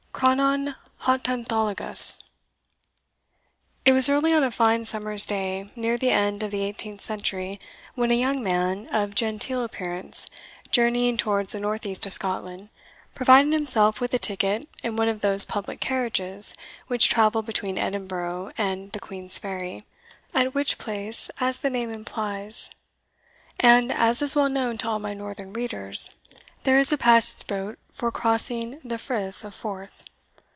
[0.21, 2.19] Chrononhotonthologos.
[3.85, 7.59] It was early on a fine summer's day, near the end of the eighteenth century,
[7.95, 10.27] when a young man, of genteel appearance,
[10.69, 12.69] journeying towards the north east of Scotland,
[13.15, 16.53] provided himself with a ticket in one of those public carriages
[16.85, 19.85] which travel between Edinburgh and the Queensferry,
[20.35, 22.69] at which place, as the name implies,
[23.59, 26.11] and as is well known to all my northern readers,
[26.61, 30.03] there is a passage boat for crossing the Firth of Forth.